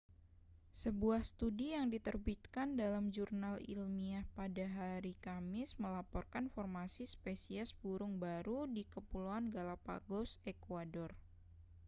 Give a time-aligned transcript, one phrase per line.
[0.81, 8.59] sebuah studi yang diterbitkan dalam jurnal ilmiah pada haris kamis melaporkan formasi spesies burung baru
[8.75, 11.09] di kepulauan galã¡pagos ekuador